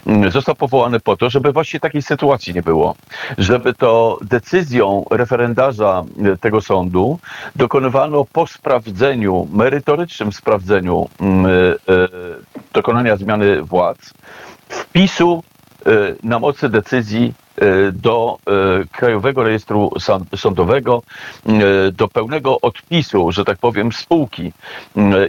Mm, 0.07 0.30
został 0.30 0.54
powołany 0.54 1.00
po 1.00 1.16
to, 1.16 1.30
żeby 1.30 1.52
właśnie 1.52 1.80
takiej 1.80 2.02
sytuacji 2.02 2.54
nie 2.54 2.62
było. 2.62 2.95
Żeby 3.38 3.75
to 3.75 4.18
decyzją 4.23 5.04
referendarza 5.11 6.04
e, 6.25 6.37
tego 6.37 6.61
sądu 6.61 7.18
dokonywano 7.57 8.25
po 8.25 8.47
sprawdzeniu, 8.47 9.49
merytorycznym 9.52 10.33
sprawdzeniu 10.33 11.09
mm, 11.21 11.47
e, 11.47 11.50
e, 11.50 12.09
dokonania 12.73 13.16
zmiany 13.16 13.62
władz, 13.62 14.14
wpisu 14.68 15.42
na 16.23 16.38
mocy 16.38 16.68
decyzji 16.68 17.35
E, 17.48 17.48
do 17.92 18.38
e, 18.46 18.84
Krajowego 18.92 19.42
Rejestru 19.42 19.90
Sądowego, 20.36 21.02
e, 21.46 21.92
do 21.92 22.08
pełnego 22.08 22.60
odpisu, 22.60 23.32
że 23.32 23.44
tak 23.44 23.58
powiem, 23.58 23.92
spółki. 23.92 24.52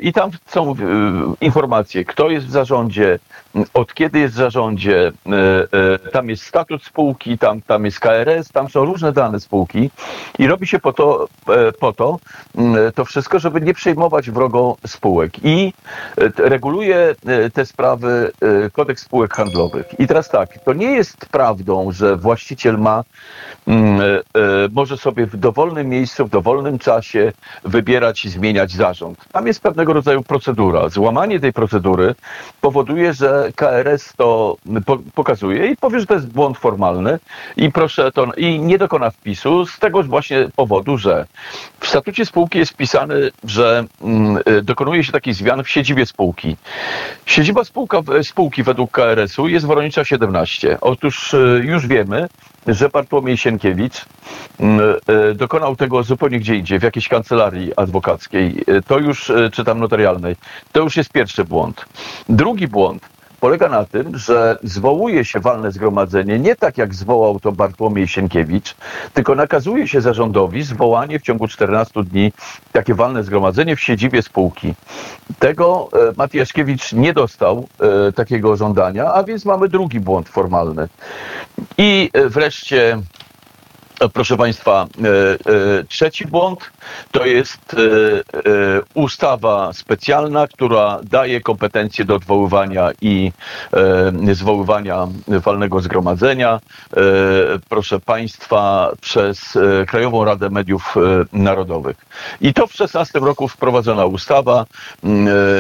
I 0.02 0.14
tam 0.14 0.32
są 0.46 0.76
informacje, 1.42 2.06
kto 2.06 2.30
jest 2.30 2.46
w 2.46 2.52
zarządzie, 2.52 3.20
od 3.74 3.94
kiedy 3.94 4.20
jest 4.20 4.34
w 4.34 4.38
zarządzie, 4.38 5.12
tam 6.12 6.30
jest 6.30 6.44
statut 6.44 6.84
spółki, 6.84 7.38
tam, 7.38 7.62
tam 7.62 7.86
jest 7.86 8.00
KRS, 8.00 8.50
tam 8.52 8.70
są 8.70 8.86
różne 8.86 9.12
dane 9.12 9.40
spółki 9.40 9.90
i 10.40 10.48
robi 10.48 10.68
się 10.68 10.80
po 10.80 10.94
to, 10.94 11.28
po 11.80 11.94
to, 11.94 12.20
to 12.96 13.06
wszystko, 13.06 13.40
żeby 13.40 13.62
nie 13.62 13.74
przejmować 13.74 14.32
wrogo 14.32 14.78
spółek. 14.88 15.32
I 15.44 15.74
reguluje 16.38 17.16
te 17.54 17.66
sprawy 17.66 18.32
kodeks 18.74 19.04
spółek 19.04 19.34
handlowych. 19.34 20.00
I 20.00 20.08
teraz 20.08 20.30
tak, 20.30 20.60
to 20.66 20.74
nie 20.74 20.92
jest 20.92 21.26
prawdą, 21.26 21.92
że 21.92 22.18
właściciel 22.20 22.78
ma, 22.78 23.04
mm, 23.68 24.02
może 24.72 24.98
sobie 24.98 25.26
w 25.26 25.38
dowolnym 25.38 25.90
miejscu, 25.90 26.26
w 26.26 26.30
dowolnym 26.30 26.80
czasie 26.80 27.32
wybierać 27.64 28.26
i 28.26 28.30
zmieniać 28.30 28.72
zarząd. 28.72 29.26
Tam 29.32 29.48
jest 29.48 29.62
pewnego 29.62 29.94
rodzaju 29.94 30.24
procedura. 30.24 30.90
Złamanie 30.90 31.40
tej 31.40 31.54
procedury 31.54 32.16
powoduje, 32.62 33.14
że 33.14 33.50
KRS 33.56 34.14
to 34.18 34.58
pokazuje 35.16 35.68
i 35.68 35.78
powie, 35.78 36.00
że 36.00 36.06
to 36.06 36.14
jest 36.14 36.28
błąd 36.28 36.58
formalny 36.58 37.20
i 37.58 37.72
proszę 37.72 38.12
to 38.12 38.34
i 38.38 38.60
nie 38.60 38.78
dokona 38.78 39.12
wpisu 39.12 39.66
z 39.66 39.80
tego 39.80 40.04
właśnie 40.04 40.50
powodu, 40.56 40.98
że 40.98 41.26
w 41.80 41.88
statucie 41.88 42.26
spółki 42.26 42.60
jest 42.60 42.72
wpisane, 42.72 43.16
że 43.44 43.86
mm, 44.02 44.38
y, 44.50 44.62
dokonuje 44.62 45.04
się 45.04 45.12
takich 45.12 45.36
zmian 45.36 45.64
w 45.64 45.70
siedzibie 45.70 46.06
spółki. 46.06 46.56
Siedziba 47.26 47.64
spółka, 47.64 48.02
spółki 48.24 48.64
według 48.64 48.92
KRS-u 48.92 49.48
jest 49.48 49.66
Woronicza 49.66 50.06
17. 50.06 50.78
Otóż 50.82 51.36
już 51.62 51.88
wiemy, 51.88 52.09
że 52.68 52.90
Bartłomiej 52.90 53.38
Sienkiewicz 53.38 54.06
mm, 54.60 54.96
y, 55.32 55.36
dokonał 55.36 55.76
tego 55.76 56.04
zupełnie 56.04 56.40
gdzie 56.40 56.56
indziej, 56.56 56.80
w 56.80 56.84
jakiejś 56.84 57.08
kancelarii 57.08 57.76
adwokackiej. 57.76 58.64
To 58.88 59.00
już, 59.00 59.32
czy 59.54 59.64
tam 59.64 59.80
notarialnej. 59.80 60.36
To 60.72 60.80
już 60.80 60.98
jest 60.98 61.12
pierwszy 61.12 61.44
błąd. 61.44 61.86
Drugi 62.30 62.68
błąd 62.68 63.19
polega 63.40 63.70
na 63.70 63.86
tym, 63.86 64.18
że 64.18 64.58
zwołuje 64.64 65.26
się 65.26 65.40
walne 65.40 65.72
zgromadzenie 65.72 66.40
nie 66.40 66.56
tak 66.56 66.78
jak 66.78 66.96
zwołał 66.96 67.40
to 67.40 67.52
Bartłomiej 67.52 68.08
Sienkiewicz, 68.08 68.76
tylko 69.14 69.36
nakazuje 69.36 69.88
się 69.88 70.02
zarządowi 70.02 70.64
zwołanie 70.64 71.20
w 71.20 71.22
ciągu 71.22 71.48
14 71.48 72.04
dni 72.04 72.34
takie 72.72 72.96
walne 72.96 73.24
zgromadzenie 73.24 73.76
w 73.76 73.82
siedzibie 73.82 74.22
spółki. 74.22 74.74
Tego 75.40 75.90
e, 75.94 76.14
Matiaszkiewicz 76.18 76.94
nie 76.94 77.14
dostał 77.14 77.68
e, 78.08 78.12
takiego 78.12 78.56
żądania, 78.56 79.14
a 79.14 79.24
więc 79.24 79.46
mamy 79.46 79.70
drugi 79.70 80.00
błąd 80.00 80.30
formalny. 80.30 80.88
I 81.78 82.10
e, 82.14 82.30
wreszcie 82.30 83.02
Proszę 84.14 84.38
Państwa, 84.38 84.88
trzeci 85.88 86.28
błąd 86.28 86.72
to 87.12 87.26
jest 87.26 87.76
ustawa 88.94 89.74
specjalna, 89.74 90.48
która 90.48 91.00
daje 91.04 91.42
kompetencje 91.42 92.06
do 92.06 92.16
odwoływania 92.16 92.92
i 93.02 93.32
zwoływania 94.34 95.08
walnego 95.28 95.82
zgromadzenia. 95.82 96.60
Proszę 97.70 98.00
Państwa, 98.00 98.92
przez 99.02 99.58
Krajową 99.88 100.26
Radę 100.26 100.50
Mediów 100.50 100.96
Narodowych. 101.34 101.98
I 102.42 102.54
to 102.54 102.68
w 102.68 102.74
16 102.74 103.20
roku 103.20 103.48
wprowadzona 103.48 104.06
ustawa, 104.06 104.66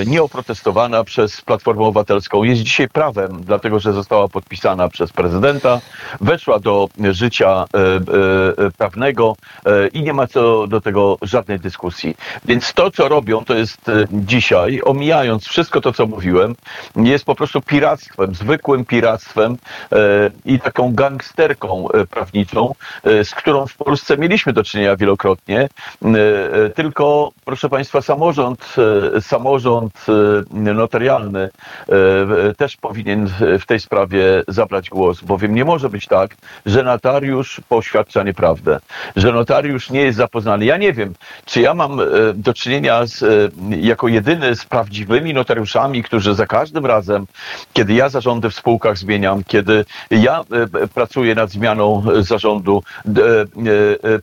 nieoprotestowana 0.05 1.03
przez 1.03 1.41
Platformę 1.41 1.83
Obywatelską, 1.83 2.43
jest 2.43 2.61
dzisiaj 2.61 2.89
prawem, 2.89 3.41
dlatego 3.43 3.79
że 3.79 3.93
została 3.93 4.27
podpisana 4.27 4.89
przez 4.89 5.11
prezydenta, 5.11 5.81
weszła 6.21 6.59
do 6.59 6.89
życia 7.11 7.65
E, 7.73 7.99
prawnego 8.77 9.35
e, 9.65 9.87
i 9.87 10.03
nie 10.03 10.13
ma 10.13 10.27
co 10.27 10.67
do 10.67 10.81
tego 10.81 11.17
żadnej 11.21 11.59
dyskusji. 11.59 12.17
Więc 12.45 12.73
to, 12.73 12.91
co 12.91 13.07
robią, 13.07 13.45
to 13.45 13.55
jest 13.55 13.89
e, 13.89 14.05
dzisiaj, 14.11 14.81
omijając 14.83 15.47
wszystko 15.47 15.81
to, 15.81 15.93
co 15.93 16.05
mówiłem, 16.05 16.55
jest 16.95 17.25
po 17.25 17.35
prostu 17.35 17.61
piractwem, 17.61 18.35
zwykłym 18.35 18.85
piractwem 18.85 19.57
i 20.45 20.59
taką 20.59 20.93
gangsterką 20.93 21.87
prawniczą, 22.09 22.75
z 23.03 23.31
którą 23.31 23.67
w 23.67 23.77
Polsce 23.77 24.17
mieliśmy 24.17 24.53
do 24.53 24.63
czynienia 24.63 24.95
wielokrotnie. 24.95 25.69
Tylko, 26.75 27.31
proszę 27.45 27.69
Państwa, 27.69 28.01
samorząd, 28.01 28.75
samorząd 29.21 30.05
notarialny 30.51 31.49
też 32.57 32.77
powinien 32.77 33.29
w 33.59 33.65
tej 33.65 33.79
sprawie 33.79 34.43
zabrać 34.47 34.89
głos, 34.89 35.21
bowiem 35.21 35.55
nie 35.55 35.65
może 35.65 35.89
być 35.89 36.05
tak, 36.07 36.35
że 36.65 36.83
notariusz 36.83 37.61
po 37.69 37.81
prawdę, 38.33 38.79
że 39.15 39.31
notariusz 39.31 39.89
nie 39.89 40.01
jest 40.01 40.17
zapoznany. 40.17 40.65
Ja 40.65 40.77
nie 40.77 40.93
wiem, 40.93 41.13
czy 41.45 41.61
ja 41.61 41.73
mam 41.73 41.99
e, 41.99 42.05
do 42.33 42.53
czynienia 42.53 43.05
z, 43.05 43.23
e, 43.23 43.27
jako 43.69 44.07
jedyny 44.07 44.55
z 44.55 44.65
prawdziwymi 44.65 45.33
notariuszami, 45.33 46.03
którzy 46.03 46.35
za 46.35 46.47
każdym 46.47 46.85
razem, 46.85 47.25
kiedy 47.73 47.93
ja 47.93 48.09
zarządy 48.09 48.49
w 48.49 48.55
spółkach 48.55 48.97
zmieniam, 48.97 49.43
kiedy 49.43 49.85
ja 50.11 50.43
e, 50.81 50.87
pracuję 50.87 51.35
nad 51.35 51.49
zmianą 51.49 52.03
zarządu, 52.19 52.83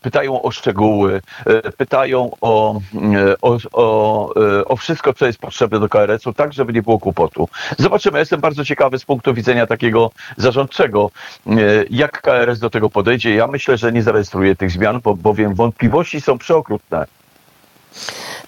pytają 0.03 0.43
o 0.43 0.51
szczegóły, 0.51 1.23
pytają 1.77 2.31
o, 2.41 2.81
o, 3.43 3.59
o, 3.73 4.35
o 4.67 4.77
wszystko, 4.77 5.15
co 5.15 5.27
jest 5.27 5.39
potrzebne 5.39 5.81
do 5.81 5.89
KRS-u, 5.89 6.33
tak, 6.33 6.53
żeby 6.53 6.73
nie 6.73 6.83
było 6.83 6.99
kłopotu. 6.99 7.49
Zobaczymy, 7.79 8.17
ja 8.17 8.21
jestem 8.21 8.41
bardzo 8.41 8.65
ciekawy 8.65 8.99
z 8.99 9.05
punktu 9.05 9.35
widzenia 9.35 9.67
takiego 9.67 10.11
zarządczego, 10.37 11.11
jak 11.91 12.23
KRS 12.23 12.59
do 12.59 12.71
tego 12.71 12.91
podejdzie. 12.91 13.35
Ja 13.35 13.47
myślę, 13.47 13.77
że 13.77 13.86
nie 13.93 14.03
zarejestruje 14.03 14.57
tych 14.57 14.71
zmian, 14.71 15.01
bo, 15.05 15.15
bowiem 15.15 15.55
wątpliwości 15.55 16.21
są 16.21 16.39
przeokrutne. 16.39 17.07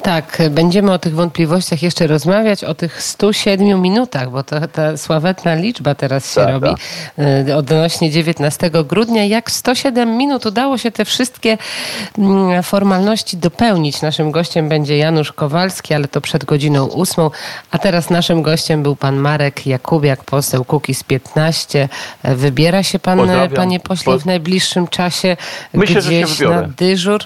Tak, 0.02 0.42
będziemy 0.50 0.92
o 0.92 0.98
tych 0.98 1.14
wątpliwościach 1.14 1.82
jeszcze 1.82 2.06
rozmawiać, 2.06 2.64
o 2.64 2.74
tych 2.74 3.02
107 3.02 3.82
minutach, 3.82 4.30
bo 4.30 4.42
to 4.42 4.68
ta 4.68 4.96
sławetna 4.96 5.54
liczba 5.54 5.94
teraz 5.94 6.34
się 6.34 6.40
tak, 6.40 6.50
robi 6.50 6.66
tak. 6.66 7.56
odnośnie 7.56 8.10
19 8.10 8.70
grudnia. 8.70 9.24
Jak 9.24 9.50
107 9.50 10.16
minut 10.16 10.46
udało 10.46 10.78
się 10.78 10.90
te 10.90 11.04
wszystkie 11.04 11.58
mm, 12.18 12.62
formalności 12.62 13.36
dopełnić? 13.36 14.02
Naszym 14.02 14.30
gościem 14.30 14.68
będzie 14.68 14.98
Janusz 14.98 15.32
Kowalski, 15.32 15.94
ale 15.94 16.08
to 16.08 16.20
przed 16.20 16.44
godziną 16.44 16.90
8. 16.92 17.28
A 17.70 17.78
teraz 17.78 18.10
naszym 18.10 18.42
gościem 18.42 18.82
był 18.82 18.96
pan 18.96 19.16
Marek 19.16 19.66
Jakubiak, 19.66 20.24
poseł 20.24 20.64
Kukiz 20.64 21.02
15. 21.02 21.88
Wybiera 22.24 22.82
się 22.82 22.98
pan, 22.98 23.18
Pozdrawiam. 23.18 23.50
panie 23.50 23.80
pośle, 23.80 24.18
w 24.18 24.26
najbliższym 24.26 24.88
czasie 24.88 25.36
Myślę, 25.74 26.02
gdzieś 26.02 26.40
na 26.40 26.62
dyżur? 26.62 27.20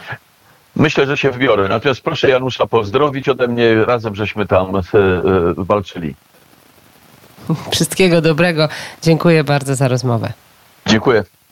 Myślę, 0.77 1.07
że 1.07 1.17
się 1.17 1.31
wbiorę. 1.31 1.69
Natomiast 1.69 2.01
proszę 2.01 2.29
Janusza 2.29 2.67
pozdrowić 2.67 3.29
ode 3.29 3.49
mnie. 3.49 3.85
Razem 3.85 4.15
żeśmy 4.15 4.47
tam 4.47 4.77
e, 4.77 4.79
e, 4.79 4.83
walczyli. 5.57 6.15
Wszystkiego 7.71 8.21
dobrego. 8.21 8.69
Dziękuję 9.03 9.45
bardzo 9.45 9.75
za 9.75 9.89
rozmowę. 9.89 10.33
Dziękuję. 10.87 11.25